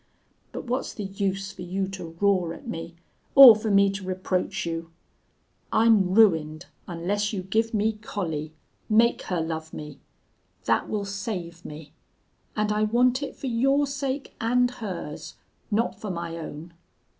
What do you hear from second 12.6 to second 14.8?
I want it for your sake and